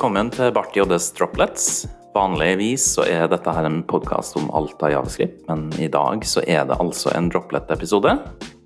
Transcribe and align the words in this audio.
Velkommen 0.00 0.30
til 0.32 0.48
Bart 0.56 0.72
JDs 0.72 1.10
Droplets. 1.12 1.64
Vanligvis 2.14 2.86
så 2.94 3.02
er 3.04 3.26
dette 3.28 3.52
her 3.52 3.66
en 3.68 3.82
podkast 3.84 4.32
om 4.40 4.46
alt 4.56 4.80
av 4.80 4.94
javascript, 4.94 5.42
men 5.44 5.66
i 5.76 5.90
dag 5.92 6.24
så 6.24 6.40
er 6.48 6.62
det 6.70 6.78
altså 6.80 7.12
en 7.12 7.28
droplet-episode. 7.28 8.14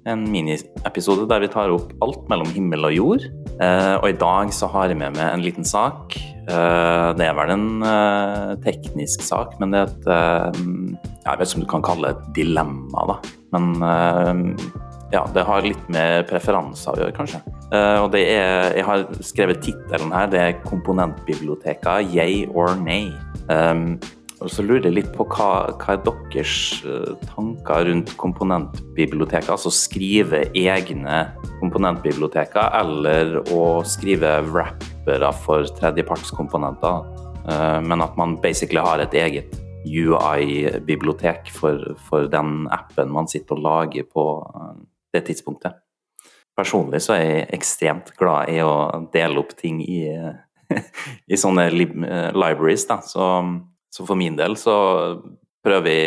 En 0.07 0.23
miniepisode 0.31 1.27
der 1.27 1.43
vi 1.43 1.49
tar 1.51 1.75
opp 1.75 1.91
alt 2.07 2.31
mellom 2.31 2.53
himmel 2.55 2.87
og 2.87 2.95
jord. 2.95 3.27
Eh, 3.59 3.97
og 3.97 4.07
i 4.13 4.15
dag 4.21 4.55
så 4.55 4.71
har 4.77 4.95
jeg 4.95 5.01
med 5.01 5.19
meg 5.19 5.27
en 5.27 5.43
liten 5.43 5.67
sak. 5.67 6.15
Eh, 6.15 7.09
det 7.19 7.27
er 7.27 7.35
vel 7.35 7.51
en 7.57 7.67
eh, 7.83 8.55
teknisk 8.69 9.27
sak, 9.27 9.59
men 9.59 9.75
det 9.75 9.83
er 9.83 9.91
et 9.91 10.07
Jeg 10.07 11.41
vet 11.41 11.49
ikke 11.49 11.59
om 11.59 11.67
du 11.67 11.73
kan 11.75 11.89
kalle 11.91 12.13
det 12.13 12.15
et 12.15 12.33
dilemma, 12.45 13.09
da. 13.11 13.19
Men 13.59 14.55
ja, 15.13 15.23
det 15.35 15.45
har 15.47 15.65
litt 15.67 15.89
med 15.93 16.25
preferanser 16.31 16.95
å 16.95 17.03
gjøre, 17.03 17.15
kanskje. 17.17 17.41
Eh, 17.75 17.99
og 18.03 18.11
det 18.15 18.25
er 18.33 18.77
Jeg 18.77 18.85
har 18.85 19.07
skrevet 19.21 19.63
tittelen 19.63 20.13
her. 20.13 20.27
Det 20.27 20.41
er 20.41 20.53
'Komponentbiblioteka 20.65 22.01
yay 22.01 22.47
or 22.47 22.75
nay'. 22.75 23.13
Um, 23.49 24.01
og 24.41 24.51
så 24.51 24.63
lurer 24.63 24.89
jeg 24.89 24.95
litt 24.95 25.13
på 25.15 25.25
hva, 25.25 25.73
hva 25.79 25.95
er 25.95 26.01
deres 26.05 26.83
uh, 26.85 27.15
tanker 27.31 27.87
rundt 27.89 28.17
komponentbiblioteket? 28.17 29.51
Altså 29.51 29.71
skrive 29.71 30.51
egne 30.55 31.31
komponentbiblioteker, 31.61 32.73
eller 32.81 33.41
å 33.53 33.85
skrive 33.85 34.43
rappere 34.51 35.33
for 35.33 35.65
tredjepartskomponenter. 35.79 37.05
Uh, 37.49 37.81
men 37.81 38.01
at 38.01 38.17
man 38.17 38.37
basically 38.43 38.81
har 38.81 38.99
et 38.99 39.15
eget 39.15 39.55
UI-bibliotek 39.85 41.51
for, 41.53 41.95
for, 42.09 42.27
den 42.33 42.67
appen 42.73 43.13
man 43.13 43.29
sitter 43.29 43.57
og 43.59 43.65
lager 43.65 44.09
på 44.09 44.25
det 45.15 45.25
tidspunktet. 45.29 45.81
Personlig 46.55 47.01
så 47.03 47.17
er 47.17 47.25
jeg 47.25 47.47
ekstremt 47.57 48.13
glad 48.19 48.51
i 48.53 48.61
å 48.63 49.07
dele 49.15 49.41
opp 49.43 49.57
ting 49.59 49.81
i 49.83 50.05
i 51.27 51.39
sånne 51.39 51.69
eh, 51.69 52.31
libraries. 52.35 52.87
Da. 52.89 53.01
Så, 53.05 53.29
så, 53.91 54.07
for 54.07 54.19
min 54.19 54.39
del 54.39 54.57
så 54.61 54.77
prøver 55.65 55.87
vi 55.87 56.01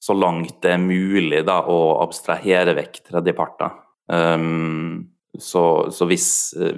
så 0.00 0.16
langt 0.16 0.62
det 0.64 0.74
er 0.74 0.82
mulig 0.82 1.42
da, 1.48 1.60
å 1.68 2.00
abstrahere 2.04 2.74
vekk 2.78 3.02
tredjeparter. 3.10 3.74
Um, 4.10 5.10
så, 5.38 5.92
så 5.94 6.06
hvis, 6.10 6.28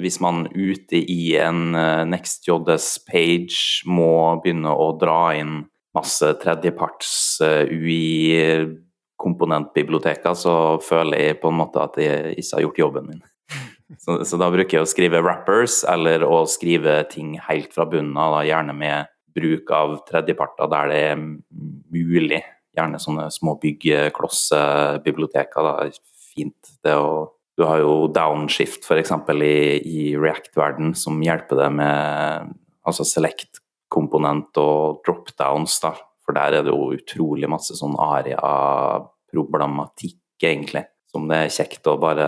hvis, 0.03 0.19
man 0.21 0.45
ute 0.53 0.99
i 0.99 1.37
en 1.41 1.71
uh, 1.73 2.03
NextJS-page 2.11 3.87
må 3.89 4.13
begynne 4.43 4.75
å 4.75 4.91
dra 5.01 5.33
inn 5.39 5.63
masse 5.97 6.29
tredjeparts 6.43 7.15
uh, 7.47 7.63
UI-komponentbiblioteker, 9.23 10.35
så 10.35 10.81
føler 10.83 11.19
jeg 11.19 11.41
på 11.41 11.49
en 11.51 11.55
måte 11.61 11.81
at 11.83 11.97
jeg 12.01 12.35
ikke 12.39 12.57
har 12.57 12.61
gjort 12.67 12.79
jobben 12.79 13.07
min. 13.09 13.23
Så, 14.01 14.25
så, 14.25 14.37
da 14.41 14.51
bruker 14.51 14.79
jeg 14.79 14.83
å 14.87 14.89
skrive 14.89 15.23
rappers, 15.23 15.85
eller 15.89 16.25
å 16.25 16.47
skrive 16.49 17.05
ting 17.11 17.39
helt 17.49 17.75
fra 17.75 17.85
bunnen 17.87 18.17
av, 18.17 18.45
gjerne 18.47 18.73
med 18.73 19.07
bruk 19.37 19.71
av 19.73 19.99
tredjeparter 20.09 20.69
der 20.73 20.89
det 20.89 20.97
er 21.11 21.17
mulig. 21.93 22.43
Gjerne 22.73 22.99
sånne 23.01 23.31
små 23.33 23.59
byggeklossebiblioteker. 23.61 25.91
Fint. 26.33 26.69
Det 26.81 26.95
å, 26.97 27.29
du 27.57 27.65
har 27.69 27.79
jo 27.83 28.09
downshift 28.13 28.85
f.eks. 28.89 29.13
i, 29.45 29.81
i 29.85 30.17
React-verden 30.17 30.95
som 30.97 31.23
hjelper 31.23 31.57
deg 31.61 31.73
med 31.77 32.01
altså 32.89 33.05
select-komponent 33.05 34.57
og 34.61 35.03
dropdowns. 35.05 35.81
da. 35.85 35.93
For 36.33 36.41
der 36.41 36.57
er 36.57 36.65
det 36.65 36.73
jo 36.73 36.97
utrolig 36.97 37.45
masse 37.53 37.77
sånn 37.77 37.93
aria-problematikk, 38.01 40.17
egentlig. 40.41 40.89
Som 41.13 41.29
det 41.29 41.37
er 41.37 41.53
kjekt 41.53 41.85
å 41.93 42.01
bare 42.01 42.25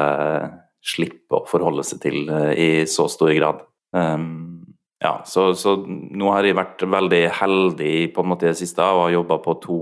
slippe 0.84 1.32
å 1.38 1.46
forholde 1.48 1.80
seg 1.88 2.02
til 2.02 2.28
eh, 2.28 2.52
i 2.52 2.84
så 2.84 3.08
stor 3.08 3.32
grad. 3.32 3.64
Um, 3.96 4.60
ja, 5.00 5.24
så, 5.24 5.56
så, 5.56 5.80
nå 5.88 6.28
har 6.34 6.44
jeg 6.44 6.52
vært 6.58 6.82
veldig 6.84 7.32
heldig 7.38 8.12
på 8.12 8.20
en 8.20 8.28
måte 8.28 8.44
i 8.44 8.52
det 8.52 8.60
siste 8.60 8.84
og 8.84 9.06
har 9.06 9.16
jobba 9.16 9.40
på 9.40 9.56
to 9.62 9.78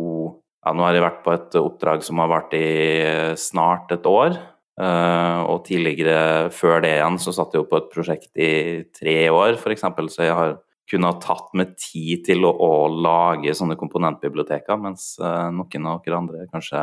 ja, 0.62 0.71
Nå 0.77 0.84
har 0.87 0.94
jeg 0.94 1.03
vært 1.03 1.25
på 1.25 1.32
et 1.34 1.56
oppdrag 1.59 2.06
som 2.06 2.22
har 2.22 2.31
vært 2.31 2.55
i 2.55 2.62
snart 3.41 3.91
et 3.97 4.06
år. 4.06 4.38
Uh, 4.78 5.43
og 5.50 5.66
tidligere, 5.66 6.55
før 6.55 6.78
det 6.84 6.93
igjen, 7.00 7.19
så 7.19 7.34
satt 7.34 7.50
jeg 7.50 7.59
jo 7.65 7.71
på 7.72 7.81
et 7.82 7.91
prosjekt 7.91 8.31
i 8.38 8.87
tre 8.94 9.27
år, 9.34 9.59
f.eks. 9.59 9.82
Så 10.15 10.22
jeg 10.22 10.38
har 10.38 10.62
kunnet 10.91 11.22
tatt 11.25 11.53
med 11.56 11.76
tid 11.81 12.25
til 12.26 12.44
å, 12.47 12.53
å 12.53 12.72
lage 12.91 13.54
sånne 13.56 13.78
komponentbiblioteker, 13.81 14.76
mens 14.81 15.15
uh, 15.22 15.48
noen 15.54 15.88
av 15.88 16.03
dere 16.04 16.19
andre 16.19 16.47
kanskje 16.53 16.82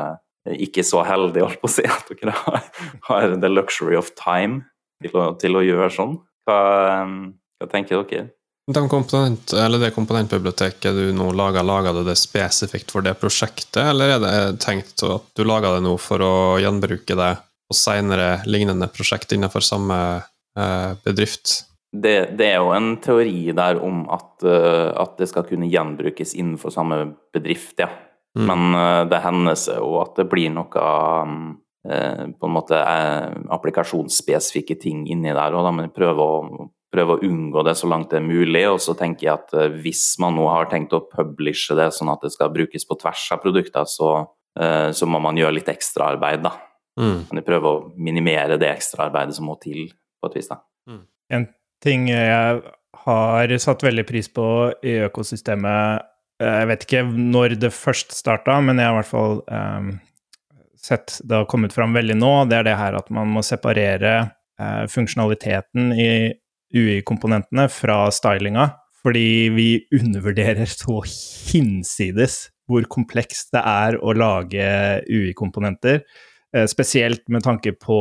ikke 0.56 0.86
så 0.88 1.04
heldige, 1.06 1.46
holdt 1.46 1.62
på 1.62 1.70
å 1.70 1.74
si, 1.74 1.86
at 1.86 2.10
dere 2.10 2.34
har, 2.46 2.66
har 3.10 3.38
the 3.42 3.52
luxury 3.52 3.98
of 4.00 4.12
time 4.18 4.64
til 5.04 5.16
å, 5.20 5.30
til 5.40 5.60
å 5.60 5.64
gjøre 5.66 5.92
sånn. 5.94 6.18
Hva, 6.48 6.60
hva, 7.60 7.70
tenker 7.72 8.04
dere? 8.10 8.32
De 8.70 8.82
komponent, 8.86 9.50
det 9.50 9.92
komponentbiblioteket 9.96 10.94
du 10.94 11.14
nå 11.18 11.32
lager, 11.34 11.66
lager 11.66 11.96
du 11.98 12.04
det 12.06 12.18
spesifikt 12.22 12.94
for 12.94 13.06
det 13.06 13.16
prosjektet, 13.18 13.82
eller 13.82 14.16
er 14.16 14.20
det 14.22 14.34
tenkt 14.62 15.02
at 15.06 15.26
du 15.38 15.42
lager 15.46 15.78
det 15.78 15.86
nå 15.88 15.96
for 16.02 16.22
å 16.22 16.36
gjenbruke 16.62 17.18
det 17.18 17.32
på 17.70 17.78
senere 17.78 18.44
lignende 18.50 18.90
prosjekt 18.94 19.34
innenfor 19.34 19.66
samme 19.66 19.98
eh, 20.58 20.92
bedrift? 21.06 21.64
Det, 21.92 22.38
det, 22.38 22.46
er 22.46 22.60
jo 22.62 22.74
en 22.76 22.92
teori 23.02 23.50
der 23.58 23.80
om 23.82 24.04
at, 24.14 24.44
uh, 24.46 24.94
at 25.02 25.16
det 25.18 25.30
skal 25.32 25.48
kunne 25.48 25.70
gjenbrukes 25.72 26.36
innenfor 26.38 26.74
samme 26.74 27.02
bedrift, 27.34 27.80
ja. 27.82 27.90
Mm. 28.38 28.46
Men 28.46 28.78
uh, 28.78 29.06
det 29.10 29.24
hender 29.24 29.58
seg 29.58 29.80
jo 29.82 29.96
at 30.04 30.14
det 30.20 30.28
blir 30.30 30.54
noe 30.54 30.84
um, 31.26 31.58
på 31.80 32.46
en 32.46 32.54
måte 32.54 32.78
applikasjonsspesifikke 33.56 34.76
ting 34.78 35.06
inni 35.10 35.32
der, 35.34 35.56
må 35.56 35.86
vi 35.88 35.94
prøve 35.96 36.22
å, 36.22 36.66
prøve 36.92 37.16
å 37.16 37.22
unngå 37.26 37.64
det 37.66 37.74
så 37.80 37.88
langt 37.90 38.12
det 38.12 38.20
er 38.20 38.28
mulig. 38.28 38.66
Og 38.70 38.82
så 38.84 38.94
tenker 39.00 39.26
jeg 39.26 39.34
at 39.38 39.80
hvis 39.80 40.04
man 40.22 40.36
nå 40.38 40.46
har 40.52 40.68
tenkt 40.70 40.94
å 40.94 41.06
publishe 41.08 41.78
det 41.80 41.88
sånn 41.96 42.12
at 42.12 42.28
det 42.28 42.34
skal 42.36 42.52
brukes 42.54 42.86
på 42.86 43.00
tvers 43.00 43.24
av 43.34 43.40
produkter, 43.42 43.88
så, 43.90 44.12
så 44.92 45.10
må 45.10 45.24
man 45.24 45.40
gjøre 45.40 45.56
litt 45.56 45.72
ekstraarbeid, 45.72 46.44
da. 46.46 46.52
Mm. 47.00 47.20
Men 47.30 47.40
jeg 47.40 47.48
prøver 47.48 47.70
å 47.72 47.88
minimere 47.96 48.60
det 48.60 48.74
ekstraarbeidet 48.74 49.40
som 49.40 49.48
må 49.48 49.56
til, 49.64 49.88
på 50.20 50.30
et 50.30 50.38
vis, 50.42 50.52
da. 50.52 50.60
Mm. 50.92 51.02
En 51.40 51.48
ting 51.84 52.10
jeg 52.12 52.62
har 53.06 53.58
satt 53.64 53.84
veldig 53.86 54.06
pris 54.08 54.28
på 54.32 54.46
i 54.84 55.00
økosystemet 55.08 56.10
Eh, 56.40 56.60
jeg 56.62 56.70
vet 56.72 56.86
ikke 56.86 57.06
når 57.10 57.56
det 57.60 57.76
først 57.76 58.16
starta, 58.16 58.60
men 58.64 58.80
jeg 58.80 58.88
har 58.88 58.96
i 58.96 59.00
hvert 59.02 59.12
fall 59.12 59.42
um, 59.52 59.90
sett 60.80 61.18
det 61.28 61.42
har 61.42 61.50
kommet 61.52 61.76
fram 61.76 61.96
veldig 61.98 62.16
nå. 62.20 62.34
Det 62.50 62.60
er 62.60 62.70
det 62.70 62.78
her 62.80 63.00
at 63.00 63.10
man 63.14 63.32
må 63.34 63.44
separere 63.46 64.14
uh, 64.62 64.86
funksjonaliteten 64.92 65.92
i 65.96 66.12
UI-komponentene 66.76 67.68
fra 67.74 68.06
stylinga. 68.14 68.70
Fordi 69.00 69.50
vi 69.56 69.68
undervurderer 69.96 70.68
så 70.68 71.00
hinsides 71.08 72.50
hvor 72.70 72.84
komplekst 72.92 73.54
det 73.56 73.62
er 73.66 73.98
å 74.00 74.14
lage 74.16 74.70
UI-komponenter. 75.10 76.04
Uh, 76.56 76.66
spesielt 76.72 77.26
med 77.28 77.46
tanke 77.48 77.76
på 77.76 78.00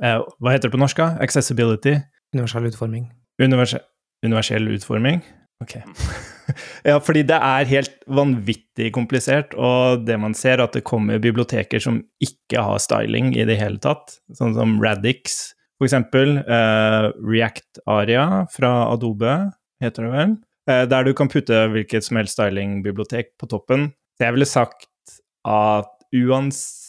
Hva 0.00 0.52
heter 0.54 0.70
det 0.70 0.72
på 0.72 0.78
norsk? 0.80 1.00
Accessibility? 1.20 1.98
Universell 2.34 2.68
utforming. 2.70 3.08
Univers 3.42 3.74
universell 4.26 4.68
utforming? 4.68 5.22
Ok. 5.64 5.76
ja, 6.88 6.96
fordi 7.04 7.22
det 7.28 7.36
er 7.36 7.68
helt 7.68 7.96
vanvittig 8.08 8.90
komplisert, 8.96 9.54
og 9.54 10.06
det 10.06 10.16
man 10.20 10.34
ser, 10.36 10.58
er 10.58 10.66
at 10.66 10.76
det 10.76 10.86
kommer 10.88 11.20
biblioteker 11.22 11.82
som 11.82 12.00
ikke 12.22 12.64
har 12.64 12.80
styling 12.82 13.34
i 13.36 13.46
det 13.48 13.58
hele 13.60 13.80
tatt, 13.82 14.18
sånn 14.36 14.56
som 14.56 14.78
Radix, 14.82 15.40
for 15.80 15.88
eksempel. 15.88 16.38
Uh, 16.48 17.10
React 17.24 17.82
Aria 17.88 18.44
fra 18.52 18.72
Adobe, 18.90 19.36
heter 19.82 20.06
det 20.06 20.12
vel. 20.14 20.36
Uh, 20.68 20.84
der 20.88 21.08
du 21.08 21.14
kan 21.16 21.32
putte 21.32 21.64
hvilket 21.72 22.06
som 22.06 22.20
helst 22.20 22.38
stylingbibliotek 22.38 23.34
på 23.40 23.48
toppen. 23.50 23.90
Så 24.16 24.28
jeg 24.28 24.36
ville 24.36 24.48
sagt 24.48 25.16
at 25.48 25.92
uansett 26.16 26.79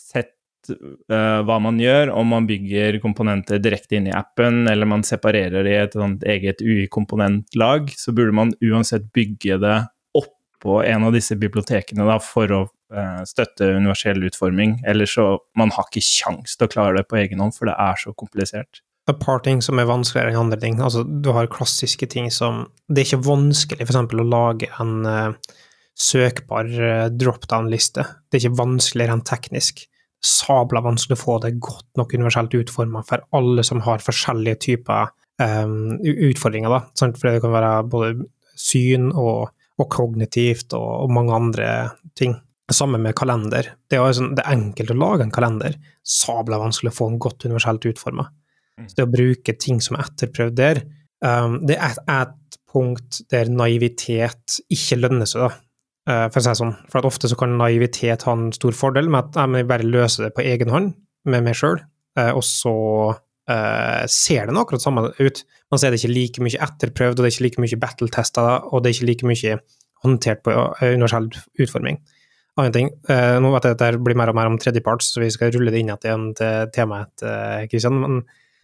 uh, 0.69 1.41
hva 1.47 1.57
man 1.63 1.79
gjør, 1.81 2.11
om 2.13 2.29
man 2.33 2.47
bygger 2.49 2.99
komponenter 3.03 3.61
direkte 3.63 3.97
inn 3.97 4.09
i 4.11 4.15
appen, 4.15 4.67
eller 4.69 4.89
man 4.89 5.05
separerer 5.07 5.65
det 5.65 5.73
i 5.73 5.79
et 5.81 6.27
eget 6.35 6.61
UI-komponentlag, 6.61 7.89
så 7.97 8.13
burde 8.15 8.35
man 8.37 8.53
uansett 8.61 9.09
bygge 9.15 9.57
det 9.63 9.79
oppå 10.17 10.83
en 10.85 11.07
av 11.07 11.15
disse 11.15 11.37
bibliotekene 11.39 12.05
da, 12.05 12.19
for 12.21 12.53
å 12.53 12.61
uh, 12.67 13.23
støtte 13.27 13.73
universell 13.79 14.21
utforming. 14.29 14.79
Ellers 14.87 15.15
så 15.17 15.33
man 15.57 15.73
har 15.75 15.89
ikke 15.89 16.05
kjangs 16.05 16.57
til 16.57 16.67
å 16.69 16.73
klare 16.75 17.01
det 17.01 17.09
på 17.09 17.19
egen 17.23 17.41
hånd, 17.41 17.55
for 17.57 17.71
det 17.71 17.77
er 17.79 18.01
så 18.01 18.13
komplisert. 18.13 18.83
Et 19.09 19.17
par 19.17 19.41
ting 19.41 19.63
som 19.65 19.79
er 19.81 19.89
vanskeligere 19.89 20.35
enn 20.35 20.43
andre 20.45 20.59
ting. 20.61 20.77
Altså, 20.79 21.01
du 21.03 21.31
har 21.33 21.49
klassiske 21.51 22.05
ting 22.11 22.29
som 22.31 22.67
Det 22.85 23.01
er 23.01 23.07
ikke 23.09 23.25
vanskelig 23.31 23.87
f.eks. 23.87 23.97
å 23.97 24.27
lage 24.29 24.69
en 24.83 25.07
uh, 25.07 25.55
søkbar 25.97 26.69
uh, 26.69 27.07
dropdown-liste. 27.09 28.05
Det 28.29 28.37
er 28.37 28.45
ikke 28.45 28.61
vanskeligere 28.61 29.17
enn 29.17 29.25
teknisk 29.25 29.87
sabla 30.21 30.83
vanskelig 30.85 31.17
å 31.17 31.21
få 31.21 31.37
det 31.43 31.55
godt 31.63 31.87
nok 31.97 32.13
universelt 32.13 32.53
utforma 32.57 33.01
for 33.07 33.23
alle 33.37 33.65
som 33.65 33.81
har 33.85 34.03
forskjellige 34.05 34.61
typer 34.67 35.09
um, 35.41 35.97
utfordringer. 36.01 36.71
Da. 36.73 37.09
For 37.17 37.31
det 37.31 37.41
kan 37.43 37.55
være 37.55 37.73
både 37.89 38.11
syn 38.59 39.09
og, 39.09 39.49
og 39.81 39.89
kognitivt 39.91 40.75
og, 40.77 40.87
og, 41.05 41.13
mange 41.17 41.35
andre 41.37 41.69
ting. 42.17 42.37
Sammen 42.71 43.03
med 43.03 43.17
kalender. 43.19 43.73
Det 43.91 43.97
er, 43.99 44.13
sånn, 44.15 44.29
det 44.37 44.45
er 44.45 44.53
enkelt 44.55 44.93
å 44.93 44.99
lage 45.01 45.25
en 45.25 45.33
kalender. 45.33 45.73
Sabla 46.07 46.61
vanskelig 46.61 46.93
å 46.93 46.95
få 46.95 47.09
den 47.09 47.19
godt 47.19 47.43
universelt 47.43 47.87
utforma. 47.89 48.29
Mm. 48.79 48.85
Det 48.95 49.03
å 49.03 49.11
bruke 49.11 49.55
ting 49.59 49.81
som 49.83 49.97
er 49.97 50.05
etterprøvd 50.05 50.55
der, 50.55 50.79
um, 51.25 51.57
det 51.67 51.75
er 51.75 51.97
et, 51.97 52.05
et 52.13 52.61
punkt 52.71 53.19
der 53.33 53.51
naivitet 53.51 54.61
ikke 54.71 55.01
lønner 55.01 55.27
seg, 55.27 55.49
da. 55.49 55.70
Eh, 56.11 56.27
For 56.27 56.41
å 56.41 56.43
si 56.43 56.51
det 56.51 56.59
sånn. 56.59 56.75
For 56.91 56.99
at 56.99 57.07
ofte 57.07 57.31
så 57.31 57.39
kan 57.39 57.57
naivitet 57.59 58.27
ha 58.27 58.35
en 58.35 58.51
stor 58.55 58.75
fordel 58.75 59.07
med 59.13 59.31
at 59.31 59.55
jeg 59.55 59.69
bare 59.69 59.87
løser 59.87 60.27
det 60.27 60.35
på 60.35 60.43
egen 60.43 60.73
hånd, 60.73 60.93
med 61.29 61.45
meg 61.45 61.55
sjøl, 61.55 61.77
og 62.17 62.41
så 62.43 62.71
eh, 63.51 64.07
ser 64.09 64.49
den 64.49 64.57
akkurat 64.59 64.83
samme 64.83 65.03
ut. 65.19 65.43
Men 65.69 65.79
så 65.79 65.87
er 65.87 65.93
det 65.93 66.01
ikke 66.01 66.15
like 66.15 66.43
mye 66.43 66.63
etterprøvd, 66.65 67.19
og 67.19 67.23
det 67.23 67.29
er 67.29 67.35
ikke 67.35 67.45
like 67.45 67.63
mye 67.63 67.79
battle-tester, 67.83 68.65
og 68.71 68.81
det 68.81 68.91
er 68.91 68.97
ikke 68.97 69.09
like 69.11 69.29
mye 69.29 69.59
håndtert 70.05 70.43
på 70.45 70.55
eh, 70.55 70.95
universell 70.95 71.29
utforming. 71.61 72.01
Annen 72.59 72.75
ting, 72.75 72.89
eh, 73.07 73.37
Nå 73.39 73.53
vet 73.53 73.69
jeg 73.69 73.77
at 73.77 73.83
det 73.85 74.03
blir 74.03 74.17
mer 74.19 74.31
og 74.33 74.37
mer 74.37 74.49
om 74.51 74.57
tredjeparts, 74.59 75.13
så 75.13 75.23
vi 75.23 75.31
skal 75.31 75.53
rulle 75.55 75.71
det 75.71 75.83
inn 75.83 75.93
igjen 75.93 76.27
til 76.37 76.71
temaet, 76.75 77.13
eh, 77.23 77.67
Kristian. 77.71 78.01
Men 78.01 78.17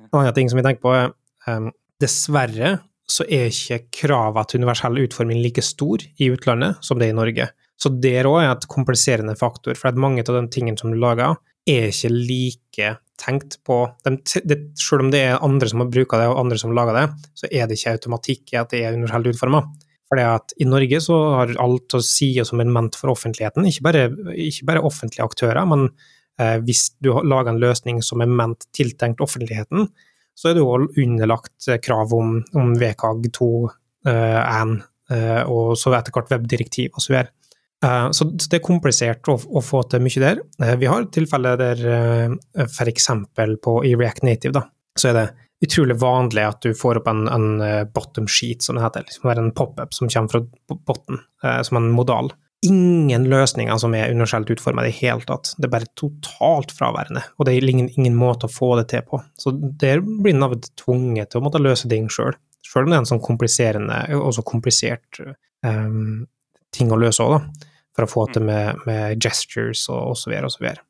en 0.03 0.19
annen 0.19 0.35
ting 0.35 0.51
som 0.51 0.59
vi 0.59 0.65
tenker 0.65 0.83
på, 0.83 0.95
er 0.97 1.13
eh, 1.47 1.69
dessverre 2.03 2.77
så 3.07 3.23
er 3.31 3.49
ikke 3.51 3.85
kravene 4.01 4.47
til 4.47 4.61
universell 4.61 4.99
utforming 5.05 5.39
like 5.43 5.63
stor 5.63 6.03
i 6.03 6.29
utlandet 6.33 6.83
som 6.83 6.99
det 6.99 7.07
er 7.07 7.15
i 7.15 7.19
Norge. 7.21 7.49
Så 7.77 7.91
det 7.93 8.15
òg 8.25 8.41
er 8.41 8.51
et 8.51 8.67
kompliserende 8.69 9.37
faktor, 9.37 9.77
for 9.77 9.91
at 9.91 9.99
mange 10.01 10.25
av 10.25 10.33
de 10.33 10.47
tingene 10.51 10.79
som 10.79 10.91
du 10.91 10.97
lager, 10.99 11.37
er 11.67 11.91
ikke 11.91 12.11
like 12.13 12.93
tenkt 13.19 13.57
på 13.65 13.79
de, 14.05 14.15
det, 14.45 14.57
Selv 14.79 15.05
om 15.05 15.11
det 15.13 15.23
er 15.25 15.43
andre 15.43 15.69
som 15.69 15.83
har 15.83 15.91
bruka 15.91 16.19
det, 16.21 16.29
og 16.31 16.41
andre 16.43 16.59
som 16.61 16.73
lager 16.75 16.97
det, 16.97 17.05
så 17.37 17.49
er 17.51 17.67
det 17.67 17.77
ikke 17.77 17.95
automatikk 17.97 18.53
i 18.53 18.59
at 18.61 18.73
det 18.73 18.83
er 18.83 18.97
universelt 18.97 19.31
utforma. 19.33 19.63
For 20.07 20.21
at 20.23 20.53
i 20.61 20.67
Norge 20.67 21.01
så 21.03 21.17
har 21.35 21.55
alt 21.61 21.97
å 21.97 22.03
si 22.05 22.31
som 22.47 22.61
er 22.63 22.69
ment 22.71 22.95
for 22.95 23.11
offentligheten, 23.11 23.67
ikke 23.67 23.87
bare, 23.89 24.05
ikke 24.47 24.69
bare 24.69 24.85
offentlige 24.87 25.25
aktører, 25.25 25.63
men 25.67 25.89
eh, 26.39 26.57
hvis 26.63 26.89
du 27.03 27.11
lager 27.27 27.51
en 27.51 27.61
løsning 27.61 27.99
som 28.05 28.23
er 28.23 28.31
ment 28.31 28.69
tiltenkt 28.77 29.23
offentligheten, 29.23 29.89
så 30.37 30.51
er 30.51 30.57
det 30.57 30.61
jo 30.61 30.85
underlagt 31.01 31.67
krav 31.83 32.13
om, 32.13 32.37
om 32.57 32.75
VKG 32.77 33.31
2.1, 33.39 33.73
eh, 34.11 35.17
eh, 35.17 35.41
og 35.49 35.73
så 35.79 35.95
etter 35.97 36.13
hvert 36.13 36.31
webdirektiv 36.35 36.99
osv. 36.99 37.23
Uh, 37.85 38.09
så 38.09 38.25
det 38.33 38.57
er 38.57 38.63
komplisert 38.65 39.27
å, 39.29 39.35
å, 39.37 39.61
få 39.61 39.83
til 39.85 40.01
mye 40.01 40.21
der. 40.21 40.39
Vi 40.81 40.87
har 40.89 41.03
tilfeller 41.13 41.59
der 41.59 41.83
uh, 41.85 42.63
f.eks. 42.65 43.11
i 43.13 43.91
React 43.93 44.25
Native, 44.25 44.53
da, 44.55 44.63
så 44.97 45.11
er 45.11 45.19
det 45.19 45.27
utrolig 45.67 45.97
vanlig 46.01 46.45
at 46.45 46.65
du 46.65 46.73
får 46.77 46.99
opp 47.01 47.09
en, 47.09 47.27
en 47.33 47.61
bottom 47.93 48.25
sheet, 48.29 48.65
som 48.65 48.77
det 48.77 48.83
heter. 48.85 49.05
Liksom 49.05 49.29
en 49.33 49.53
pop-up 49.57 49.93
som 49.93 50.09
kommer 50.09 50.33
fra 50.35 50.77
botten, 50.89 51.21
som 51.65 51.79
en 51.79 51.89
modal. 51.93 52.29
Ingen 52.65 53.27
løsninger 53.29 53.77
som 53.77 53.93
er 53.93 54.09
universelt 54.09 54.49
utforma 54.49 54.81
i 54.81 54.89
det 54.89 54.97
hele 54.97 55.21
tatt. 55.29 55.51
Det 55.57 55.67
er 55.67 55.73
bare 55.75 55.89
totalt 55.99 56.71
fraværende, 56.73 57.21
og 57.37 57.45
det 57.45 57.53
er 57.53 57.67
ingen, 57.69 57.91
ingen 57.93 58.15
måte 58.17 58.49
å 58.49 58.51
få 58.51 58.71
det 58.79 58.87
til 58.93 59.03
på. 59.05 59.19
Så 59.37 59.53
der 59.53 60.01
blir 60.01 60.33
Nav 60.33 60.55
tvunget 60.79 61.31
til 61.31 61.41
å 61.41 61.45
måtte 61.45 61.61
løse 61.61 61.89
ting 61.91 62.09
sjøl. 62.09 62.33
Sjøl 62.65 62.87
om 62.87 62.91
det 62.91 62.97
er 62.97 63.03
en 63.03 63.11
sånn 63.11 63.23
kompliserende, 63.23 63.99
og 64.17 64.33
så 64.35 64.43
komplisert 64.47 65.21
um, 65.21 66.25
ting 66.73 66.89
å 66.91 66.97
løse 66.99 67.23
òg, 67.23 67.37
da. 67.37 67.69
For 67.97 68.05
å 68.05 68.09
få 68.09 68.25
til 68.33 68.43
mm. 68.45 68.49
med, 68.49 68.81
med 68.89 69.21
gestures 69.21 69.85
og 69.93 70.15
osv. 70.15 70.33
og 70.41 70.51
så 70.53 70.63
videre. 70.65 70.83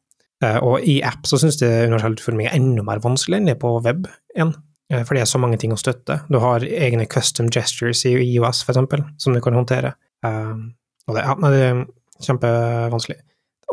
Uh, 0.43 0.57
og 0.61 0.87
i 0.87 0.99
app 1.05 1.27
så 1.27 1.39
syns 1.41 1.59
jeg 1.59 1.87
universell 1.89 2.15
utforming 2.15 2.47
er 2.47 2.57
enda 2.59 2.83
mer 2.85 3.01
vanskelig 3.03 3.39
enn 3.39 3.47
det 3.49 3.55
er 3.57 3.61
på 3.61 3.75
web 3.81 4.07
igjen. 4.35 4.55
Uh, 4.93 5.03
for 5.03 5.15
det 5.17 5.25
er 5.25 5.29
så 5.29 5.43
mange 5.43 5.59
ting 5.59 5.75
å 5.75 5.79
støtte. 5.79 6.21
Du 6.31 6.39
har 6.43 6.63
egne 6.63 7.07
custom 7.11 7.51
gestures 7.51 8.05
i 8.07 8.15
IOS, 8.15 8.63
for 8.63 8.75
eksempel, 8.75 9.03
som 9.19 9.35
du 9.35 9.43
kan 9.43 9.57
håndtere. 9.57 9.97
Uh, 10.25 10.69
og 11.07 11.18
det, 11.18 11.24
ja, 11.24 11.36
det 11.42 11.63
er 11.63 11.81
kjempevanskelig. 12.27 13.18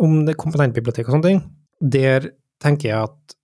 Om 0.04 0.16
det 0.24 0.34
er 0.34 0.40
komponentbibliotek 0.40 1.08
og 1.08 1.16
sånne 1.16 1.30
ting, 1.30 1.44
der 1.80 2.30
tenker 2.62 2.90
jeg 2.90 3.10
at 3.10 3.36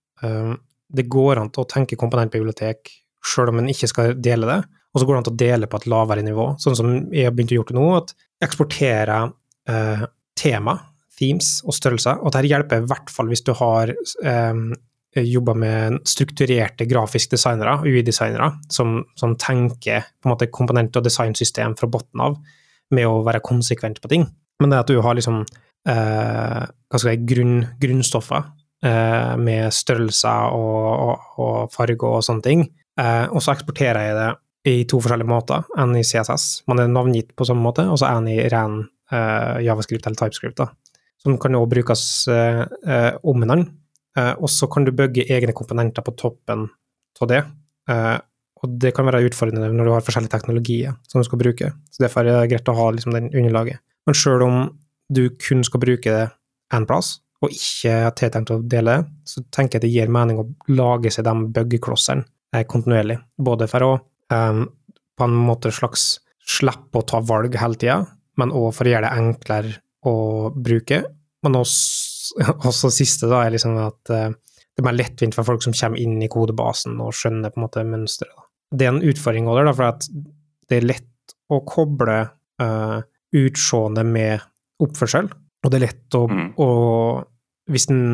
det 0.91 1.07
går 1.11 1.41
an 1.41 1.51
til 1.55 1.65
å 1.65 1.71
tenke 1.71 1.99
komponentbibliotek 1.99 2.91
sjøl 3.25 3.53
om 3.53 3.63
en 3.63 3.71
ikke 3.73 3.89
skal 3.91 4.15
dele 4.19 4.49
det. 4.49 4.61
Og 4.91 5.01
så 5.01 5.07
går 5.07 5.15
det 5.15 5.21
an 5.21 5.27
til 5.29 5.37
å 5.37 5.43
dele 5.45 5.71
på 5.71 5.79
et 5.79 5.89
lavere 5.91 6.27
nivå, 6.27 6.47
sånn 6.59 6.77
som 6.79 6.95
jeg 7.15 7.29
har 7.29 7.35
begynt 7.35 7.53
å 7.55 7.61
gjøre 7.61 7.71
det 7.71 7.79
nå. 7.79 7.89
at 7.95 8.15
eksportere 8.43 9.19
eh, 9.71 10.07
tema, 10.39 10.77
themes 11.21 11.59
og 11.63 11.77
størrelser. 11.77 12.23
Og 12.25 12.35
dette 12.35 12.51
hjelper 12.51 12.83
i 12.83 12.89
hvert 12.91 13.13
fall 13.13 13.31
hvis 13.31 13.45
du 13.47 13.53
har 13.61 13.93
eh, 13.93 14.63
jobba 15.31 15.55
med 15.59 16.01
strukturerte 16.09 16.87
grafiske 16.91 17.37
designere, 17.37 17.79
UI-designere, 17.87 18.51
som, 18.73 19.01
som, 19.19 19.37
tenker 19.39 20.09
på 20.19 20.29
en 20.29 20.35
måte 20.35 20.51
komponent- 20.55 20.99
og 20.99 21.07
designsystem 21.07 21.77
fra 21.79 21.91
bunnen 21.91 22.27
av, 22.27 22.41
med 22.95 23.09
å 23.09 23.21
være 23.27 23.43
konsekvent 23.45 24.01
på 24.03 24.11
ting. 24.11 24.27
Men 24.61 24.73
det 24.73 24.83
at 24.83 24.91
du 24.91 25.01
har 25.03 25.17
liksom 25.17 25.43
eh, 25.89 26.63
hva 26.67 27.01
skal 27.01 27.15
jeg, 27.15 27.25
grunn, 27.31 27.57
grunnstoffer 27.81 28.45
eh, 28.87 29.35
med 29.41 29.73
størrelser 29.75 30.55
og, 30.57 30.87
og, 31.07 31.33
og 31.41 31.75
farger 31.75 32.19
og 32.19 32.25
sånne 32.27 32.47
ting, 32.47 32.65
eh, 33.01 33.27
og 33.31 33.43
så 33.45 33.55
eksporterer 33.55 34.09
jeg 34.09 34.19
det 34.19 34.31
i 34.71 34.77
to 34.89 35.01
forskjellige 35.01 35.31
måter. 35.31 35.65
En 35.81 35.95
i 35.97 36.05
CSS, 36.05 36.67
man 36.69 36.83
er 36.83 36.91
navngitt 36.93 37.33
på 37.39 37.47
samme 37.49 37.65
måte, 37.65 37.87
og 37.89 37.97
så 38.01 38.11
en 38.11 38.27
i 38.29 38.43
ren 38.53 38.83
uh, 39.09 39.57
javascript 39.65 40.05
eller 40.05 40.19
typescript. 40.21 40.59
da. 40.59 40.67
Som 41.17 41.39
kan 41.41 41.57
også 41.57 41.71
brukes 41.71 42.03
om 42.29 42.35
en 42.37 43.17
om 43.23 43.41
hverandre. 43.41 43.73
og 44.37 44.51
så 44.53 44.69
kan 44.69 44.85
du 44.85 44.93
bygge 44.93 45.25
egne 45.33 45.55
komponenter 45.57 46.05
på 46.05 46.13
toppen 46.13 46.67
av 47.21 47.29
det. 47.29 47.41
Og 48.61 48.77
det 48.83 48.93
kan 48.97 49.09
være 49.09 49.23
utfordrende 49.29 49.71
når 49.73 49.89
du 49.89 49.93
har 49.95 50.05
forskjellige 50.05 50.35
teknologier 50.35 50.97
som 51.09 51.21
du 51.21 51.27
skal 51.27 51.41
bruke. 51.41 51.71
Så 51.93 52.05
derfor 52.05 52.27
er 52.27 52.43
det 52.43 52.51
greit 52.53 52.69
å 52.69 52.77
ha 52.77 52.91
liksom, 52.93 53.17
den 53.17 53.31
underlaget. 53.33 53.81
Men 54.09 54.17
sjøl 54.17 54.45
om 54.45 54.59
du 55.11 55.25
kun 55.41 55.65
skal 55.67 55.83
bruke 55.83 56.13
det 56.13 56.27
én 56.77 56.87
plass, 56.89 57.19
og 57.41 57.55
ikke 57.55 57.95
har 58.05 58.13
tiltenkt 58.19 58.53
å 58.53 58.61
dele, 58.61 58.99
det, 59.01 59.31
så 59.33 59.43
tenker 59.55 59.79
jeg 59.79 59.87
det 59.87 59.95
gir 59.95 60.13
mening 60.13 60.43
å 60.43 60.49
lage 60.69 61.13
seg 61.13 61.25
de 61.27 61.35
byggeklossene 61.57 62.65
kontinuerlig. 62.69 63.17
Både 63.41 63.69
for 63.71 63.87
å 63.87 63.93
um, 64.35 64.67
på 65.17 65.29
en 65.29 65.39
måte 65.49 65.73
slags 65.75 66.19
slippe 66.51 67.01
å 67.01 67.07
ta 67.07 67.21
valg 67.25 67.57
hele 67.61 67.79
tida, 67.81 68.03
men 68.41 68.53
òg 68.57 68.75
for 68.77 68.89
å 68.89 68.93
gjøre 68.93 69.09
det 69.09 69.25
enklere 69.25 69.75
å 70.09 70.15
bruke. 70.53 71.03
Men 71.45 71.59
også, 71.61 72.45
også 72.69 72.93
siste 72.93 73.31
da, 73.31 73.45
er 73.45 73.57
liksom 73.57 73.81
at 73.81 74.13
uh, 74.13 74.29
det 74.31 74.85
er 74.85 74.87
mer 74.87 75.01
lettvint 75.01 75.37
for 75.37 75.49
folk 75.49 75.65
som 75.65 75.77
kommer 75.77 76.01
inn 76.01 76.21
i 76.23 76.31
kodebasen 76.31 77.01
og 77.03 77.17
skjønner 77.17 77.53
på 77.53 77.61
en 77.61 77.67
måte 77.67 77.89
mønsteret. 77.89 78.50
Det 78.71 78.87
er 78.87 78.93
en 78.95 79.05
utfordring 79.11 79.49
òg 79.51 79.61
der, 79.61 79.73
for 79.75 80.05
det 80.71 80.79
er 80.79 80.87
lett 80.87 81.35
å 81.51 81.61
koble 81.67 82.19
uh, 82.63 82.99
utseende 83.35 84.05
med 84.07 84.45
oppførsel, 84.81 85.31
og 85.31 85.73
det 85.73 85.81
er 85.81 85.87
lett 85.89 86.17
å, 86.17 86.25
mm. 86.31 86.47
å 86.63 86.69
Hvis 87.71 87.87
en 87.93 88.05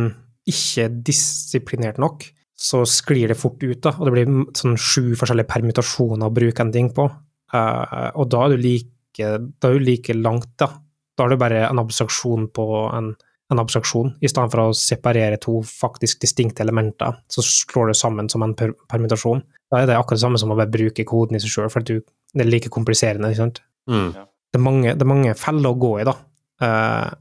ikke 0.46 0.86
er 0.86 0.96
disiplinert 1.06 2.00
nok, 2.02 2.24
så 2.56 2.82
sklir 2.88 3.30
det 3.30 3.38
fort 3.38 3.60
ut, 3.62 3.78
da, 3.84 3.92
og 3.98 4.08
det 4.08 4.14
blir 4.14 4.32
sånn 4.56 4.76
sju 4.80 5.14
forskjellige 5.18 5.50
permutasjoner 5.50 6.28
å 6.28 6.34
bruke 6.34 6.64
en 6.64 6.72
ting 6.72 6.90
på. 6.96 7.06
Uh, 7.52 8.10
og 8.16 8.28
da 8.32 8.46
er 8.46 8.54
du 8.54 8.64
like, 8.64 9.30
da 9.60 9.70
er 9.70 9.76
du 9.76 9.84
like 9.84 10.16
langt, 10.16 10.54
da. 10.60 10.70
Da 11.16 11.24
er 11.24 11.32
det 11.32 11.40
bare 11.40 11.62
en 11.68 11.80
abstraksjon 11.80 12.48
på 12.56 12.66
en, 12.96 13.12
en 13.52 13.62
abstraksjon, 13.62 14.14
i 14.20 14.28
stedet 14.30 14.50
for 14.50 14.62
å 14.64 14.76
separere 14.76 15.38
to 15.42 15.60
faktisk 15.66 16.22
distinkte 16.24 16.64
elementer, 16.64 17.20
så 17.30 17.44
slår 17.46 17.92
du 17.92 17.98
sammen 17.98 18.30
som 18.32 18.42
en 18.42 18.56
per 18.58 18.72
permutasjon. 18.90 19.44
Da 19.70 19.82
er 19.82 19.90
det 19.90 19.98
akkurat 19.98 20.18
det 20.18 20.24
samme 20.24 20.40
som 20.42 20.50
å 20.50 20.56
bare 20.58 20.72
bruke 20.72 21.06
koden 21.06 21.38
i 21.38 21.42
seg 21.42 21.52
sjøl, 21.52 21.70
for 21.70 21.86
du, 21.86 22.00
det 22.34 22.42
er 22.42 22.50
like 22.50 22.72
kompliserende, 22.74 23.30
ikke 23.30 23.44
sant. 23.44 23.62
Mm. 23.90 24.08
Det, 24.16 24.58
er 24.58 24.64
mange, 24.64 24.94
det, 24.94 25.06
er 25.06 25.12
mange, 25.12 25.36
feller 25.38 25.70
å 25.70 25.78
gå 25.78 25.92
i, 26.00 26.08
da. 26.08 26.16
Uh, 26.62 27.12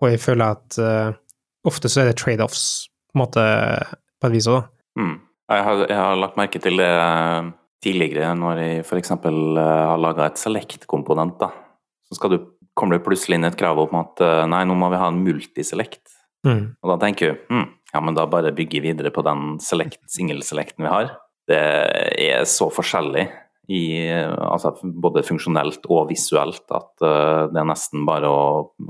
og 0.00 0.08
jeg 0.12 0.22
føler 0.22 0.56
at 0.56 0.78
uh, 0.80 1.12
ofte 1.68 1.90
så 1.92 2.02
er 2.02 2.10
det 2.10 2.18
trade-offs, 2.22 2.64
på 3.12 3.18
en 3.18 3.24
måte, 3.26 3.44
på 4.20 4.30
et 4.30 4.36
vis 4.38 4.48
òg, 4.48 4.62
da. 4.62 5.02
Mm. 5.04 5.14
Jeg, 5.52 5.64
har, 5.66 5.84
jeg, 5.84 5.98
har, 6.00 6.16
lagt 6.16 6.38
merke 6.40 6.60
til 6.62 6.80
det 6.80 6.88
eh, 6.88 7.48
tidligere, 7.84 8.30
når 8.38 8.60
jeg 8.62 8.84
f.eks. 8.86 9.10
Har 9.12 9.98
laga 10.00 10.30
et 10.30 10.40
select-komponent. 10.40 11.36
da. 11.42 11.50
Så 12.08 12.30
du, 12.32 12.38
kommer 12.78 12.98
det 12.98 13.04
plutselig 13.06 13.38
inn 13.38 13.48
et 13.48 13.58
krav 13.58 13.80
om 13.84 13.94
at 14.00 14.22
eh, 14.24 14.44
nei, 14.50 14.64
nå 14.68 14.76
må 14.78 14.90
vi 14.92 15.00
ha 15.00 15.10
en 15.10 15.22
multiselect. 15.24 16.02
Mm. 16.46 16.74
Og 16.82 16.92
da 16.92 16.98
tenker 17.00 17.32
du 17.32 17.54
hm, 17.54 17.68
ja, 17.94 18.02
men 18.04 18.16
da 18.18 18.26
bare 18.30 18.52
bygger 18.56 18.84
videre 18.84 19.14
på 19.14 19.24
den 19.24 19.56
select, 19.64 20.02
single-selecten 20.10 20.84
vi 20.84 20.92
har. 20.92 21.14
Det 21.48 21.60
er 22.24 22.44
så 22.48 22.70
forskjellig, 22.72 23.28
i, 23.72 23.84
altså 24.12 24.74
både 24.82 25.22
funksjonelt 25.24 25.86
og 25.88 26.10
visuelt, 26.10 26.66
at 26.68 26.90
det 27.00 27.60
er 27.60 27.68
nesten 27.68 28.02
bare 28.04 28.28
å, 28.28 28.42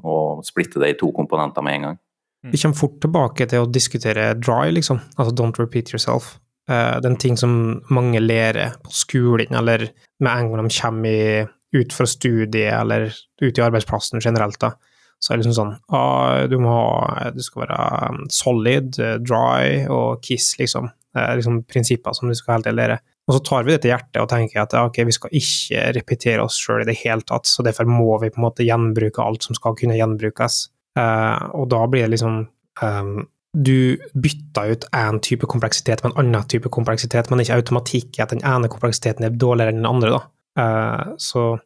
å 0.03 0.17
splitte 0.47 0.81
det 0.83 0.88
i 0.91 0.97
to 0.99 1.12
komponenter 1.14 1.62
med 1.62 1.76
en 1.76 1.87
gang. 1.88 2.00
Mm. 2.45 2.53
Vi 2.53 2.61
kommer 2.61 2.76
fort 2.76 2.97
tilbake 3.00 3.47
til 3.49 3.64
å 3.64 3.71
diskutere 3.71 4.33
dry, 4.37 4.69
liksom. 4.75 5.00
Altså 5.17 5.33
don't 5.33 5.61
repeat 5.61 5.95
yourself. 5.95 6.35
Uh, 6.69 6.97
er 6.97 7.17
ting 7.21 7.37
som 7.41 7.83
mange 7.93 8.21
lærer 8.21 8.76
på 8.85 8.93
skolen, 8.93 9.57
eller 9.57 9.87
med 10.21 10.31
en 10.33 10.50
gang 10.50 10.69
de 10.69 10.76
kommer 10.76 11.17
i, 11.17 11.47
ut 11.75 11.95
fra 11.95 12.07
studiet, 12.07 12.73
eller 12.73 13.09
ut 13.43 13.59
i 13.59 13.64
arbeidsplassen 13.64 14.23
generelt, 14.25 14.61
da. 14.62 14.75
Så 15.23 15.33
er 15.33 15.38
det 15.38 15.45
liksom 15.45 15.57
sånn 15.57 15.73
ah, 15.97 16.45
du 16.50 16.59
må 16.61 16.73
ha 16.75 17.31
Du 17.33 17.40
skal 17.40 17.64
være 17.64 17.76
um, 18.11 18.25
solid, 18.33 18.99
uh, 19.00 19.16
dry 19.23 19.87
og 19.88 20.23
kiss, 20.25 20.52
liksom. 20.61 20.90
Det 21.14 21.23
er 21.23 21.38
liksom 21.38 21.62
prinsipper 21.71 22.16
som 22.16 22.28
du 22.28 22.35
skal 22.37 22.59
helt 22.59 22.73
lære. 22.75 22.99
Og 23.25 23.37
så 23.37 23.40
tar 23.47 23.64
vi 23.64 23.73
det 23.73 23.85
til 23.85 23.95
hjertet 23.95 24.21
og 24.21 24.28
tenker 24.28 24.64
at 24.64 24.75
ok, 24.76 24.99
vi 25.09 25.14
skal 25.16 25.37
ikke 25.38 25.85
repetere 25.97 26.45
oss 26.45 26.59
sjøl 26.61 26.83
i 26.83 26.88
det 26.88 26.99
hele 27.00 27.25
tatt, 27.25 27.49
så 27.49 27.64
derfor 27.64 27.88
må 27.88 28.19
vi 28.21 28.33
på 28.35 28.40
en 28.40 28.49
måte 28.49 28.66
gjenbruke 28.66 29.23
alt 29.23 29.47
som 29.47 29.57
skal 29.57 29.76
kunne 29.78 29.97
gjenbrukes. 29.97 30.66
Uh, 30.99 31.54
og 31.57 31.71
da 31.73 31.81
blir 31.90 32.04
det 32.04 32.12
liksom 32.12 32.45
um, 32.83 33.16
Du 33.54 33.97
bytter 34.19 34.71
ut 34.75 34.85
én 34.95 35.21
type 35.23 35.47
kompleksitet 35.50 36.02
med 36.02 36.12
en 36.12 36.21
annen 36.25 36.47
type 36.50 36.69
kompleksitet, 36.75 37.31
men 37.31 37.40
ikke 37.40 37.61
automatikk 37.62 38.19
i 38.19 38.23
at 38.26 38.35
den 38.35 38.43
ene 38.43 38.71
kompleksiteten 38.71 39.25
er 39.25 39.37
dårligere 39.38 39.73
enn 39.73 39.83
den 39.83 39.90
andre. 39.90 40.11
da. 40.19 40.21
Eh, 40.58 41.06
så 41.18 41.58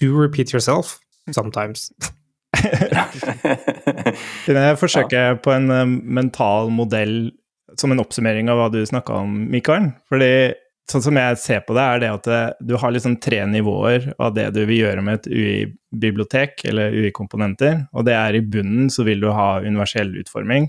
do 0.00 0.22
repeat 0.22 0.54
yourself 0.54 0.98
sometimes. 1.34 1.90
Jeg 4.50 4.78
forsøker 4.80 5.38
på 5.44 5.52
en 5.54 5.70
eh, 5.70 5.86
mental 5.86 6.72
modell 6.74 7.30
som 7.78 7.92
en 7.94 8.02
oppsummering 8.02 8.50
av 8.50 8.58
hva 8.58 8.68
du 8.72 8.80
snakka 8.86 9.22
om, 9.22 9.36
Mikael? 9.52 9.92
Fordi 10.10 10.52
sånn 10.90 11.04
som 11.04 11.18
jeg 11.20 11.38
ser 11.38 11.60
på 11.66 11.76
det, 11.76 11.84
er 11.84 12.00
det 12.02 12.08
at 12.10 12.24
det, 12.26 12.40
du 12.66 12.74
har 12.80 12.90
liksom 12.90 13.14
tre 13.22 13.44
nivåer 13.46 14.10
av 14.18 14.34
det 14.34 14.48
du 14.56 14.64
vil 14.64 14.82
gjøre 14.82 15.04
med 15.06 15.20
et 15.20 15.28
UI-bibliotek, 15.30 16.64
eller 16.70 16.96
UI-komponenter. 16.96 17.84
Og 17.94 18.08
det 18.08 18.16
er 18.18 18.36
i 18.36 18.42
bunnen 18.42 18.90
så 18.92 19.06
vil 19.06 19.22
du 19.22 19.30
ha 19.34 19.60
universell 19.62 20.10
utforming. 20.20 20.66